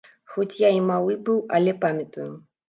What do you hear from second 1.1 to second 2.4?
быў, але памятаю.